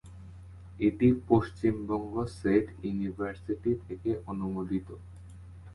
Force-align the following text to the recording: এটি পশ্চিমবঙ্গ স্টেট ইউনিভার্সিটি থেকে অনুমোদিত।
এটি 0.79 1.07
পশ্চিমবঙ্গ 1.29 2.13
স্টেট 2.33 2.65
ইউনিভার্সিটি 2.83 3.71
থেকে 3.85 4.09
অনুমোদিত। 4.31 4.87